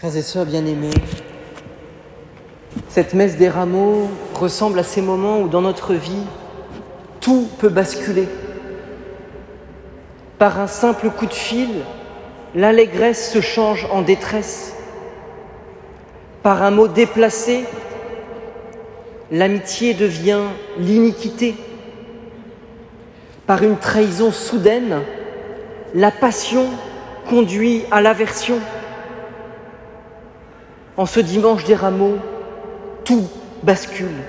Frères 0.00 0.16
et 0.16 0.22
sœurs 0.22 0.46
bien-aimés, 0.46 0.88
cette 2.88 3.12
messe 3.12 3.36
des 3.36 3.50
rameaux 3.50 4.08
ressemble 4.32 4.78
à 4.78 4.82
ces 4.82 5.02
moments 5.02 5.40
où 5.40 5.48
dans 5.48 5.60
notre 5.60 5.92
vie, 5.92 6.24
tout 7.20 7.46
peut 7.58 7.68
basculer. 7.68 8.26
Par 10.38 10.58
un 10.58 10.68
simple 10.68 11.10
coup 11.10 11.26
de 11.26 11.34
fil, 11.34 11.68
l'allégresse 12.54 13.30
se 13.30 13.42
change 13.42 13.86
en 13.92 14.00
détresse. 14.00 14.72
Par 16.42 16.62
un 16.62 16.70
mot 16.70 16.88
déplacé, 16.88 17.66
l'amitié 19.30 19.92
devient 19.92 20.44
l'iniquité. 20.78 21.56
Par 23.46 23.62
une 23.62 23.76
trahison 23.76 24.32
soudaine, 24.32 25.02
la 25.94 26.10
passion 26.10 26.68
conduit 27.28 27.82
à 27.90 28.00
l'aversion. 28.00 28.60
En 31.00 31.06
ce 31.06 31.18
dimanche 31.18 31.64
des 31.64 31.74
rameaux, 31.74 32.18
tout 33.06 33.26
bascule. 33.62 34.20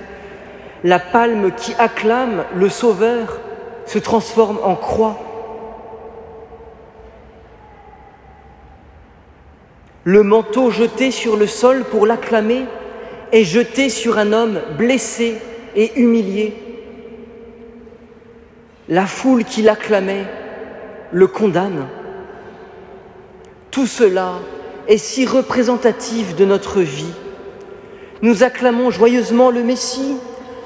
La 0.84 0.98
palme 0.98 1.52
qui 1.54 1.74
acclame 1.78 2.46
le 2.54 2.70
Sauveur 2.70 3.40
se 3.84 3.98
transforme 3.98 4.58
en 4.64 4.74
croix. 4.74 5.18
Le 10.04 10.22
manteau 10.22 10.70
jeté 10.70 11.10
sur 11.10 11.36
le 11.36 11.46
sol 11.46 11.84
pour 11.84 12.06
l'acclamer 12.06 12.64
est 13.32 13.44
jeté 13.44 13.90
sur 13.90 14.16
un 14.16 14.32
homme 14.32 14.58
blessé 14.78 15.42
et 15.76 16.00
humilié. 16.00 16.56
La 18.88 19.04
foule 19.04 19.44
qui 19.44 19.60
l'acclamait 19.60 20.24
le 21.10 21.26
condamne. 21.26 21.86
Tout 23.70 23.86
cela 23.86 24.36
est 24.88 24.98
si 24.98 25.26
représentatif 25.26 26.36
de 26.36 26.44
notre 26.44 26.80
vie. 26.80 27.12
Nous 28.22 28.42
acclamons 28.42 28.90
joyeusement 28.90 29.50
le 29.50 29.62
Messie, 29.62 30.16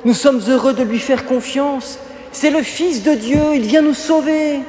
nous 0.05 0.15
sommes 0.15 0.41
heureux 0.49 0.75
de 0.75 0.83
lui 0.83 0.99
faire 0.99 1.27
confiance. 1.27 1.99
C'est 2.31 2.51
le 2.51 2.63
Fils 2.63 3.03
de 3.03 3.15
Dieu, 3.15 3.41
il 3.55 3.63
vient 3.63 3.83
nous 3.83 3.95
sauver. 3.95 4.61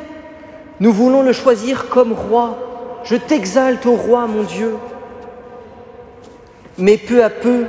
Nous 0.79 0.91
voulons 0.91 1.21
le 1.21 1.33
choisir 1.33 1.89
comme 1.89 2.13
roi. 2.13 3.01
Je 3.03 3.15
t'exalte 3.15 3.85
au 3.85 3.93
roi, 3.93 4.25
mon 4.27 4.43
Dieu. 4.43 4.75
Mais 6.77 6.97
peu 6.97 7.23
à 7.23 7.29
peu, 7.29 7.65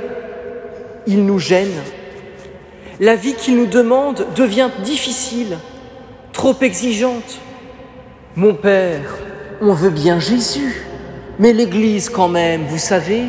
il 1.05 1.25
nous 1.25 1.39
gêne. 1.39 1.73
La 2.99 3.15
vie 3.15 3.33
qu'il 3.33 3.55
nous 3.55 3.65
demande 3.65 4.25
devient 4.35 4.69
difficile, 4.83 5.57
trop 6.33 6.55
exigeante. 6.61 7.39
Mon 8.35 8.53
Père, 8.53 9.17
on 9.61 9.73
veut 9.73 9.89
bien 9.89 10.19
Jésus, 10.19 10.85
mais 11.39 11.53
l'Église 11.53 12.09
quand 12.09 12.27
même, 12.27 12.65
vous 12.65 12.77
savez. 12.77 13.23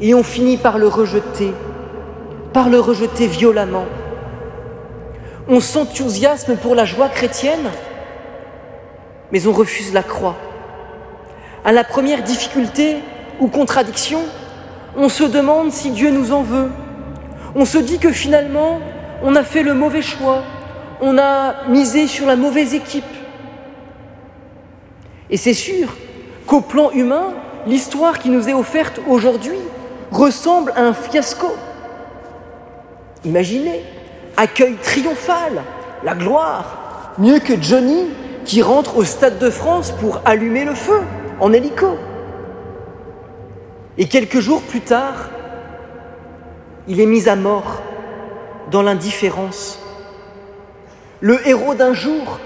Et 0.00 0.14
on 0.14 0.22
finit 0.22 0.58
par 0.58 0.76
le 0.76 0.86
rejeter, 0.86 1.52
par 2.52 2.68
le 2.68 2.78
rejeter 2.78 3.26
violemment. 3.26 3.86
On 5.48 5.60
s'enthousiasme 5.60 6.56
pour 6.56 6.74
la 6.74 6.84
joie 6.84 7.08
chrétienne, 7.08 7.70
mais 9.32 9.46
on 9.46 9.52
refuse 9.52 9.94
la 9.94 10.02
croix. 10.02 10.36
À 11.64 11.72
la 11.72 11.82
première 11.82 12.22
difficulté 12.22 12.98
ou 13.40 13.48
contradiction, 13.48 14.20
on 14.96 15.08
se 15.08 15.24
demande 15.24 15.72
si 15.72 15.90
Dieu 15.90 16.10
nous 16.10 16.32
en 16.32 16.42
veut. 16.42 16.70
On 17.54 17.64
se 17.64 17.78
dit 17.78 17.98
que 17.98 18.12
finalement, 18.12 18.80
on 19.22 19.34
a 19.34 19.42
fait 19.42 19.62
le 19.62 19.72
mauvais 19.72 20.02
choix, 20.02 20.42
on 21.00 21.16
a 21.16 21.66
misé 21.68 22.06
sur 22.06 22.26
la 22.26 22.36
mauvaise 22.36 22.74
équipe. 22.74 23.04
Et 25.30 25.38
c'est 25.38 25.54
sûr 25.54 25.88
qu'au 26.46 26.60
plan 26.60 26.90
humain, 26.90 27.34
l'histoire 27.66 28.18
qui 28.18 28.30
nous 28.30 28.48
est 28.48 28.54
offerte 28.54 29.00
aujourd'hui 29.08 29.58
ressemble 30.10 30.72
à 30.76 30.82
un 30.82 30.92
fiasco. 30.92 31.48
Imaginez, 33.24 33.82
accueil 34.36 34.76
triomphal, 34.82 35.62
la 36.04 36.14
gloire, 36.14 37.14
mieux 37.18 37.38
que 37.38 37.60
Johnny 37.60 38.06
qui 38.44 38.60
rentre 38.62 38.98
au 38.98 39.04
Stade 39.04 39.38
de 39.38 39.50
France 39.50 39.92
pour 39.92 40.20
allumer 40.24 40.64
le 40.64 40.74
feu 40.74 41.00
en 41.40 41.52
hélico. 41.52 41.98
Et 43.96 44.06
quelques 44.06 44.40
jours 44.40 44.60
plus 44.62 44.80
tard, 44.80 45.30
il 46.88 47.00
est 47.00 47.06
mis 47.06 47.28
à 47.28 47.36
mort 47.36 47.80
dans 48.70 48.82
l'indifférence. 48.82 49.78
Le 51.20 51.46
héros 51.48 51.74
d'un 51.74 51.94
jour 51.94 52.38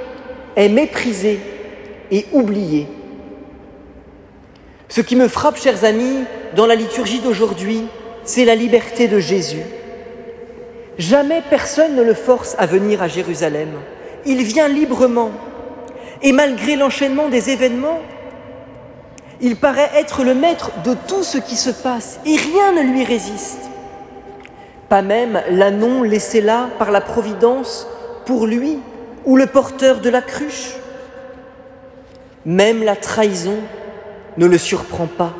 est 0.54 0.68
méprisé 0.68 1.40
et 2.10 2.26
oublié. 2.32 2.86
Ce 4.88 5.02
qui 5.02 5.16
me 5.16 5.28
frappe, 5.28 5.58
chers 5.58 5.84
amis, 5.84 6.24
dans 6.56 6.64
la 6.64 6.74
liturgie 6.74 7.20
d'aujourd'hui, 7.20 7.86
c'est 8.24 8.46
la 8.46 8.54
liberté 8.54 9.06
de 9.06 9.18
Jésus. 9.18 9.62
Jamais 10.96 11.42
personne 11.50 11.94
ne 11.94 12.02
le 12.02 12.14
force 12.14 12.56
à 12.58 12.64
venir 12.64 13.02
à 13.02 13.08
Jérusalem. 13.08 13.68
Il 14.24 14.42
vient 14.42 14.66
librement. 14.66 15.30
Et 16.22 16.32
malgré 16.32 16.74
l'enchaînement 16.74 17.28
des 17.28 17.50
événements, 17.50 18.00
il 19.42 19.56
paraît 19.56 19.90
être 19.94 20.24
le 20.24 20.34
maître 20.34 20.72
de 20.84 20.94
tout 21.06 21.22
ce 21.22 21.38
qui 21.38 21.54
se 21.54 21.70
passe 21.70 22.18
et 22.24 22.34
rien 22.34 22.72
ne 22.72 22.90
lui 22.90 23.04
résiste. 23.04 23.70
Pas 24.88 25.02
même 25.02 25.42
l'annon 25.50 26.02
laissé 26.02 26.40
là 26.40 26.70
par 26.78 26.90
la 26.90 27.02
Providence 27.02 27.86
pour 28.24 28.46
lui 28.46 28.78
ou 29.26 29.36
le 29.36 29.46
porteur 29.46 30.00
de 30.00 30.08
la 30.08 30.22
cruche. 30.22 30.72
Même 32.46 32.82
la 32.82 32.96
trahison 32.96 33.58
ne 34.38 34.46
le 34.46 34.56
surprend 34.56 35.06
pas. 35.06 35.34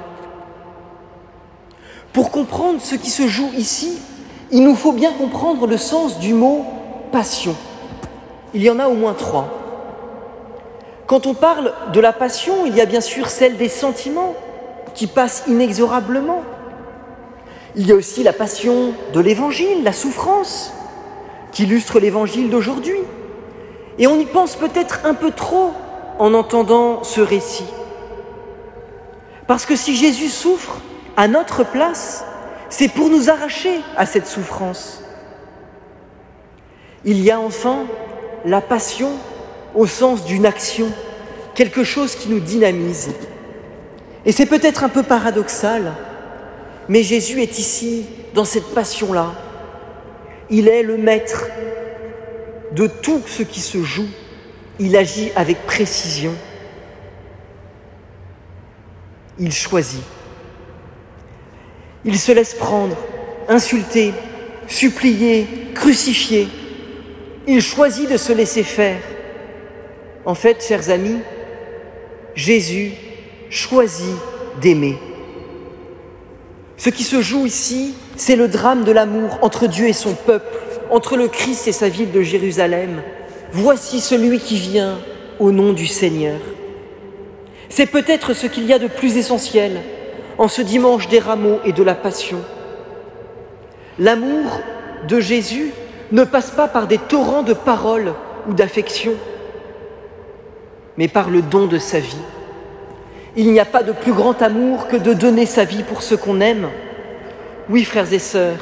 Pour 2.13 2.31
comprendre 2.31 2.81
ce 2.81 2.97
qui 2.97 3.11
se 3.11 3.29
joue 3.29 3.51
ici, 3.57 3.99
il 4.51 4.65
nous 4.65 4.75
faut 4.75 4.93
bien 4.93 5.13
comprendre 5.13 5.67
le 5.67 5.77
sens 5.77 6.19
du 6.19 6.35
mot 6.35 6.65
passion. 7.13 7.55
Il 8.55 8.63
y 8.63 8.71
en 8.71 8.79
a 8.79 8.89
au 8.89 8.95
moins 8.95 9.15
trois. 9.15 9.49
Quand 11.07 11.27
on 11.27 11.35
parle 11.35 11.73
de 11.93 12.01
la 12.01 12.13
passion, 12.13 12.67
il 12.67 12.75
y 12.75 12.81
a 12.81 12.87
bien 12.87 13.01
sûr 13.01 13.29
celle 13.29 13.57
des 13.57 13.69
sentiments 13.69 14.35
qui 14.95 15.07
passent 15.07 15.45
inexorablement. 15.47 16.43
Il 17.77 17.87
y 17.87 17.93
a 17.93 17.95
aussi 17.95 18.25
la 18.25 18.33
passion 18.33 18.93
de 19.13 19.21
l'évangile, 19.21 19.85
la 19.85 19.93
souffrance, 19.93 20.73
qui 21.53 21.63
illustre 21.63 22.01
l'évangile 22.01 22.51
d'aujourd'hui. 22.51 22.99
Et 23.99 24.07
on 24.07 24.19
y 24.19 24.27
pense 24.27 24.57
peut-être 24.57 25.01
un 25.05 25.15
peu 25.15 25.31
trop 25.31 25.73
en 26.19 26.35
entendant 26.35 27.05
ce 27.05 27.21
récit. 27.21 27.65
Parce 29.49 29.65
que 29.65 29.75
si 29.75 29.97
Jésus 29.97 30.29
souffre 30.29 30.79
à 31.17 31.27
notre 31.27 31.65
place, 31.65 32.23
c'est 32.69 32.89
pour 32.89 33.09
nous 33.09 33.31
arracher 33.31 33.81
à 33.97 34.05
cette 34.05 34.27
souffrance. 34.27 35.03
Il 37.05 37.21
y 37.23 37.31
a 37.31 37.41
enfin 37.41 37.87
la 38.45 38.61
passion 38.61 39.11
au 39.75 39.87
sens 39.87 40.27
d'une 40.27 40.45
action, 40.45 40.89
quelque 41.55 41.83
chose 41.83 42.15
qui 42.15 42.29
nous 42.29 42.41
dynamise. 42.41 43.09
Et 44.27 44.33
c'est 44.33 44.45
peut-être 44.45 44.85
un 44.85 44.91
peu 44.91 45.03
paradoxal, 45.03 45.95
mais 46.91 47.03
Jésus 47.03 47.41
est 47.41 47.59
ici 47.59 48.05
dans 48.35 48.45
cette 48.45 48.75
passion-là. 48.75 49.33
Il 50.51 50.69
est 50.69 50.83
le 50.83 50.99
maître 50.99 51.47
de 52.73 52.87
tout 52.87 53.23
ce 53.27 53.43
qui 53.43 53.61
se 53.61 53.83
joue. 53.83 54.09
Il 54.79 54.95
agit 54.95 55.33
avec 55.37 55.65
précision. 55.65 56.35
Il 59.39 59.53
choisit. 59.53 60.03
Il 62.05 62.19
se 62.19 62.33
laisse 62.33 62.55
prendre, 62.55 62.97
insulter, 63.49 64.13
supplier, 64.67 65.47
crucifier. 65.75 66.49
Il 67.47 67.61
choisit 67.61 68.11
de 68.11 68.17
se 68.17 68.33
laisser 68.33 68.63
faire. 68.63 69.01
En 70.25 70.35
fait, 70.35 70.65
chers 70.67 70.91
amis, 70.91 71.19
Jésus 72.35 72.93
choisit 73.51 74.17
d'aimer. 74.61 74.99
Ce 76.77 76.91
qui 76.91 77.03
se 77.03 77.21
joue 77.21 77.47
ici, 77.47 77.95
c'est 78.17 78.37
le 78.37 78.49
drame 78.49 78.85
de 78.85 78.93
l'amour 78.93 79.39
entre 79.43 79.67
Dieu 79.67 79.89
et 79.89 79.93
son 79.93 80.15
peuple, 80.15 80.59
entre 80.91 81.17
le 81.17 81.29
Christ 81.29 81.67
et 81.67 81.73
sa 81.73 81.89
ville 81.89 82.13
de 82.13 82.23
Jérusalem. 82.23 83.03
Voici 83.53 84.01
celui 84.01 84.39
qui 84.39 84.57
vient 84.57 84.99
au 85.39 85.51
nom 85.51 85.73
du 85.73 85.87
Seigneur. 85.87 86.39
C'est 87.69 87.87
peut-être 87.87 88.33
ce 88.33 88.47
qu'il 88.47 88.67
y 88.67 88.73
a 88.73 88.79
de 88.79 88.89
plus 88.89 89.17
essentiel 89.17 89.81
en 90.39 90.49
ce 90.49 90.63
dimanche 90.63 91.09
des 91.09 91.19
rameaux 91.19 91.61
et 91.65 91.73
de 91.73 91.83
la 91.83 91.95
passion. 91.95 92.39
L'amour 93.99 94.61
de 95.07 95.21
Jésus 95.21 95.73
ne 96.13 96.25
passe 96.25 96.51
pas 96.51 96.69
par 96.69 96.87
des 96.87 96.99
torrents 96.99 97.43
de 97.43 97.53
paroles 97.53 98.15
ou 98.49 98.55
d'affection 98.55 99.15
mais 100.99 101.09
par 101.09 101.31
le 101.31 101.41
don 101.41 101.67
de 101.67 101.79
sa 101.79 102.01
vie. 102.01 102.25
Il 103.37 103.53
n'y 103.53 103.61
a 103.61 103.65
pas 103.65 103.85
de 103.85 103.93
plus 103.93 104.13
grand 104.13 104.43
amour 104.43 104.89
que 104.89 104.97
de 104.97 105.15
donner 105.15 105.47
sa 105.47 105.65
vie 105.65 105.85
pour 105.85 106.03
ce 106.03 106.17
qu'on 106.17 106.41
aime. 106.41 106.69
Oui, 107.71 107.85
frères 107.85 108.13
et 108.13 108.19
sœurs, 108.19 108.59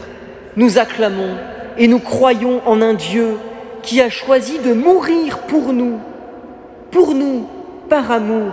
nous 0.55 0.79
acclamons 0.79 1.37
et 1.79 1.89
nous 1.89 1.99
croyons 1.99 2.61
en 2.67 2.83
un 2.83 2.93
Dieu 2.93 3.39
qui 3.83 4.03
a 4.03 4.11
choisi 4.11 4.59
de 4.59 4.75
mourir 4.75 5.39
pour 5.49 5.73
nous, 5.73 5.99
pour 6.91 7.15
nous, 7.15 7.49
par 7.89 8.13
amour. 8.13 8.53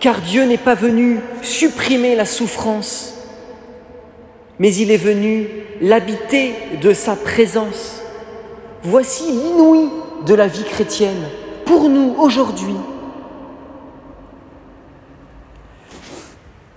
Car 0.00 0.22
Dieu 0.22 0.44
n'est 0.44 0.58
pas 0.58 0.74
venu 0.74 1.20
supprimer 1.42 2.16
la 2.16 2.24
souffrance, 2.24 3.14
mais 4.58 4.74
il 4.74 4.90
est 4.90 4.96
venu 4.96 5.46
l'habiter 5.82 6.54
de 6.80 6.92
sa 6.94 7.16
présence. 7.16 8.02
Voici 8.82 9.30
l'inouï 9.30 9.90
de 10.24 10.34
la 10.34 10.46
vie 10.46 10.64
chrétienne 10.64 11.28
pour 11.66 11.90
nous 11.90 12.14
aujourd'hui. 12.18 12.74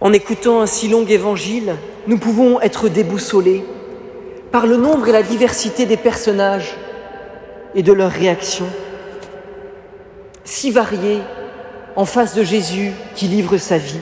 En 0.01 0.11
écoutant 0.11 0.59
un 0.59 0.65
si 0.65 0.89
long 0.89 1.05
évangile, 1.05 1.75
nous 2.07 2.17
pouvons 2.17 2.59
être 2.59 2.89
déboussolés 2.89 3.63
par 4.51 4.67
le 4.67 4.75
nombre 4.75 5.07
et 5.07 5.13
la 5.13 5.23
diversité 5.23 5.85
des 5.85 5.95
personnages 5.95 6.75
et 7.73 7.83
de 7.83 7.93
leurs 7.93 8.11
réactions, 8.11 8.69
si 10.43 10.71
variés 10.71 11.21
en 11.95 12.05
face 12.05 12.33
de 12.35 12.43
Jésus 12.43 12.91
qui 13.15 13.27
livre 13.27 13.57
sa 13.57 13.77
vie. 13.77 13.99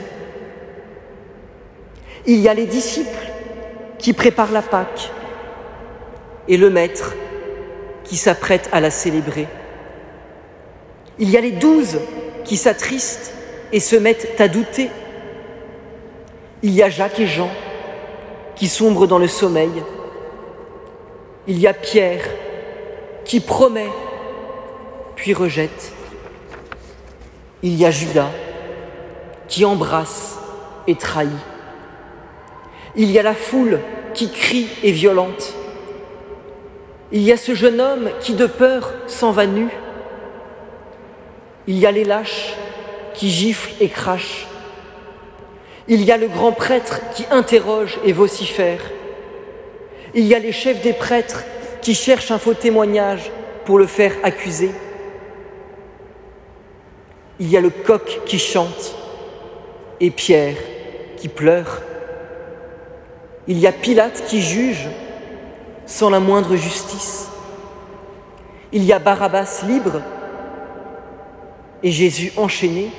Il 2.26 2.38
y 2.38 2.48
a 2.48 2.54
les 2.54 2.66
disciples 2.66 3.30
qui 3.98 4.12
préparent 4.12 4.52
la 4.52 4.62
Pâque 4.62 5.10
et 6.48 6.56
le 6.56 6.70
Maître 6.70 7.14
qui 8.04 8.16
s'apprête 8.16 8.68
à 8.72 8.80
la 8.80 8.90
célébrer. 8.90 9.48
Il 11.18 11.30
y 11.30 11.36
a 11.36 11.40
les 11.40 11.52
douze 11.52 12.00
qui 12.44 12.56
s'attristent 12.56 13.32
et 13.72 13.80
se 13.80 13.96
mettent 13.96 14.40
à 14.40 14.48
douter 14.48 14.90
il 16.62 16.70
y 16.70 16.82
a 16.82 16.88
Jacques 16.88 17.18
et 17.18 17.26
Jean 17.26 17.50
qui 18.54 18.68
sombrent 18.68 19.08
dans 19.08 19.18
le 19.18 19.26
sommeil. 19.26 19.82
Il 21.48 21.58
y 21.58 21.66
a 21.66 21.74
Pierre 21.74 22.24
qui 23.24 23.40
promet 23.40 23.90
puis 25.16 25.34
rejette. 25.34 25.92
Il 27.62 27.74
y 27.76 27.86
a 27.86 27.90
Judas 27.90 28.30
qui 29.48 29.64
embrasse 29.64 30.38
et 30.86 30.96
trahit. 30.96 31.30
Il 32.96 33.10
y 33.10 33.18
a 33.18 33.22
la 33.22 33.34
foule 33.34 33.80
qui 34.14 34.30
crie 34.30 34.68
et 34.82 34.92
violente. 34.92 35.54
Il 37.12 37.22
y 37.22 37.32
a 37.32 37.36
ce 37.36 37.54
jeune 37.54 37.80
homme 37.80 38.10
qui 38.20 38.34
de 38.34 38.46
peur 38.46 38.92
s'en 39.06 39.30
va 39.30 39.46
nu. 39.46 39.68
Il 41.66 41.78
y 41.78 41.86
a 41.86 41.92
les 41.92 42.04
lâches 42.04 42.54
qui 43.14 43.30
giflent 43.30 43.74
et 43.80 43.88
crachent. 43.88 44.46
Il 45.88 46.02
y 46.02 46.10
a 46.10 46.16
le 46.16 46.28
grand 46.28 46.52
prêtre 46.52 47.00
qui 47.14 47.24
interroge 47.30 47.98
et 48.04 48.12
vocifère. 48.12 48.80
Il 50.14 50.26
y 50.26 50.34
a 50.34 50.38
les 50.38 50.52
chefs 50.52 50.82
des 50.82 50.92
prêtres 50.92 51.44
qui 51.80 51.94
cherchent 51.94 52.30
un 52.30 52.38
faux 52.38 52.54
témoignage 52.54 53.30
pour 53.64 53.78
le 53.78 53.86
faire 53.86 54.14
accuser. 54.22 54.70
Il 57.40 57.50
y 57.50 57.56
a 57.56 57.60
le 57.60 57.70
coq 57.70 58.20
qui 58.26 58.38
chante 58.38 58.94
et 60.00 60.10
Pierre 60.10 60.56
qui 61.16 61.28
pleure. 61.28 61.82
Il 63.46 63.58
y 63.58 63.66
a 63.66 63.72
Pilate 63.72 64.24
qui 64.26 64.40
juge 64.40 64.88
sans 65.86 66.10
la 66.10 66.20
moindre 66.20 66.56
justice. 66.56 67.28
Il 68.72 68.84
y 68.84 68.92
a 68.92 68.98
Barabbas 68.98 69.62
libre 69.66 70.00
et 71.82 71.90
Jésus 71.90 72.32
enchaîné. 72.36 72.90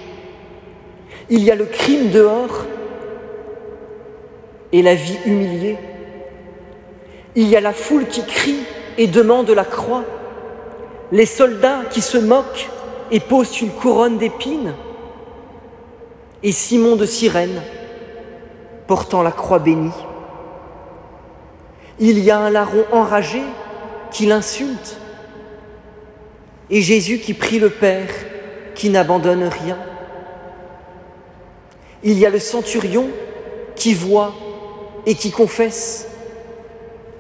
Il 1.30 1.44
y 1.44 1.52
a 1.52 1.56
le 1.56 1.66
crime 1.66 2.12
dehors 2.12 2.66
et 4.72 4.82
la 4.82 4.96
vie 4.96 5.18
humiliée. 5.26 5.78
Il 7.36 7.48
y 7.48 7.56
a 7.56 7.62
la 7.62 7.74
foule 7.74 8.06
qui 8.08 8.26
crie 8.26 8.64
et 8.98 9.08
demande 9.08 9.50
la 9.50 9.66
croix, 9.66 10.04
les 11.12 11.26
soldats 11.26 11.82
qui 11.90 12.02
se 12.02 12.18
moquent 12.18 12.70
et 13.12 13.20
posent 13.20 13.62
une 13.62 13.72
couronne 13.72 14.18
d'épines, 14.18 14.74
et 16.42 16.52
Simon 16.52 16.96
de 16.96 17.06
Cyrène 17.06 17.62
portant 18.88 19.22
la 19.22 19.32
croix 19.32 19.60
bénie. 19.60 19.92
Il 22.00 22.20
y 22.20 22.32
a 22.32 22.40
un 22.40 22.50
larron 22.50 22.86
enragé 22.92 23.42
qui 24.12 24.26
l'insulte, 24.26 24.98
et 26.70 26.82
Jésus 26.82 27.20
qui 27.20 27.34
prie 27.34 27.60
le 27.60 27.70
Père, 27.70 28.10
qui 28.76 28.90
n'abandonne 28.90 29.44
rien. 29.44 29.78
Il 32.04 32.18
y 32.18 32.26
a 32.26 32.30
le 32.30 32.40
centurion 32.40 33.08
qui 33.76 33.94
voit 33.94 34.34
et 35.06 35.16
qui 35.16 35.32
confesse. 35.32 36.08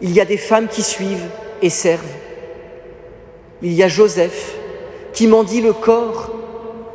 Il 0.01 0.11
y 0.11 0.19
a 0.19 0.25
des 0.25 0.37
femmes 0.37 0.67
qui 0.67 0.81
suivent 0.81 1.29
et 1.61 1.69
servent. 1.69 2.03
Il 3.61 3.71
y 3.73 3.83
a 3.83 3.87
Joseph 3.87 4.57
qui 5.13 5.27
mendie 5.27 5.61
le 5.61 5.73
corps, 5.73 6.31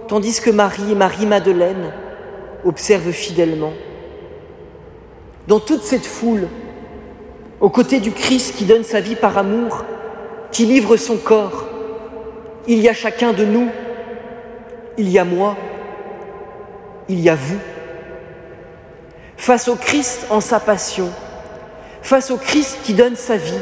tandis 0.08 0.40
que 0.40 0.50
Marie 0.50 0.92
et 0.92 0.94
Marie-Madeleine 0.94 1.92
observent 2.64 3.12
fidèlement. 3.12 3.72
Dans 5.46 5.60
toute 5.60 5.82
cette 5.82 6.06
foule, 6.06 6.48
aux 7.60 7.70
côtés 7.70 8.00
du 8.00 8.12
Christ 8.12 8.54
qui 8.56 8.64
donne 8.64 8.84
sa 8.84 9.00
vie 9.00 9.16
par 9.16 9.38
amour, 9.38 9.84
qui 10.52 10.66
livre 10.66 10.96
son 10.96 11.16
corps, 11.16 11.64
il 12.66 12.80
y 12.80 12.88
a 12.88 12.94
chacun 12.94 13.32
de 13.32 13.44
nous, 13.44 13.68
il 14.98 15.08
y 15.08 15.18
a 15.18 15.24
moi, 15.24 15.56
il 17.08 17.20
y 17.20 17.28
a 17.28 17.34
vous 17.34 17.58
face 19.38 19.68
au 19.68 19.76
Christ 19.76 20.26
en 20.28 20.42
sa 20.42 20.60
passion, 20.60 21.08
face 22.02 22.30
au 22.30 22.36
Christ 22.36 22.80
qui 22.82 22.92
donne 22.92 23.16
sa 23.16 23.36
vie, 23.36 23.60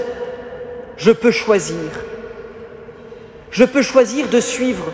je 0.96 1.12
peux 1.12 1.30
choisir. 1.30 1.76
Je 3.56 3.64
peux 3.64 3.80
choisir 3.80 4.28
de 4.28 4.38
suivre 4.38 4.92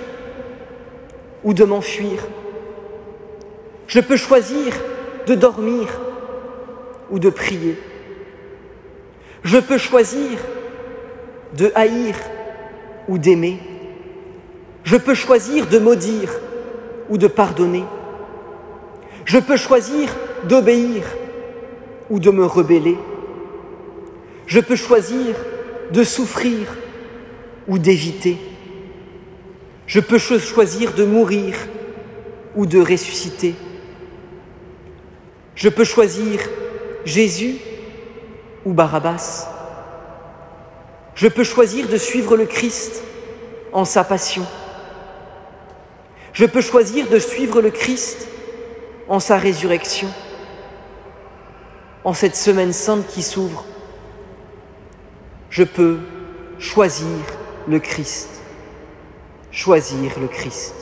ou 1.42 1.52
de 1.52 1.64
m'enfuir. 1.64 2.24
Je 3.88 3.98
peux 3.98 4.16
choisir 4.16 4.72
de 5.26 5.34
dormir 5.34 5.88
ou 7.10 7.18
de 7.18 7.28
prier. 7.28 7.76
Je 9.42 9.58
peux 9.58 9.78
choisir 9.78 10.38
de 11.54 11.72
haïr 11.74 12.14
ou 13.08 13.18
d'aimer. 13.18 13.58
Je 14.84 14.96
peux 14.96 15.14
choisir 15.14 15.66
de 15.66 15.80
maudire 15.80 16.30
ou 17.08 17.18
de 17.18 17.26
pardonner. 17.26 17.84
Je 19.24 19.38
peux 19.38 19.56
choisir 19.56 20.08
d'obéir 20.44 21.02
ou 22.10 22.20
de 22.20 22.30
me 22.30 22.46
rebeller. 22.46 22.98
Je 24.46 24.60
peux 24.60 24.76
choisir 24.76 25.34
de 25.90 26.04
souffrir 26.04 26.76
ou 27.66 27.78
d'éviter. 27.78 28.51
Je 29.92 30.00
peux 30.00 30.16
choisir 30.16 30.94
de 30.94 31.04
mourir 31.04 31.54
ou 32.56 32.64
de 32.64 32.80
ressusciter. 32.80 33.54
Je 35.54 35.68
peux 35.68 35.84
choisir 35.84 36.40
Jésus 37.04 37.56
ou 38.64 38.72
Barabbas. 38.72 39.50
Je 41.14 41.28
peux 41.28 41.44
choisir 41.44 41.88
de 41.88 41.98
suivre 41.98 42.38
le 42.38 42.46
Christ 42.46 43.02
en 43.74 43.84
sa 43.84 44.02
passion. 44.02 44.46
Je 46.32 46.46
peux 46.46 46.62
choisir 46.62 47.10
de 47.10 47.18
suivre 47.18 47.60
le 47.60 47.70
Christ 47.70 48.28
en 49.10 49.20
sa 49.20 49.36
résurrection 49.36 50.08
en 52.02 52.14
cette 52.14 52.36
semaine 52.36 52.72
sainte 52.72 53.06
qui 53.08 53.22
s'ouvre, 53.22 53.66
je 55.50 55.64
peux 55.64 55.98
choisir 56.58 57.06
le 57.68 57.78
Christ, 57.78 58.31
choisir 59.52 60.18
le 60.18 60.28
Christ. 60.28 60.74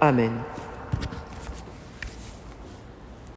Amen. 0.00 0.32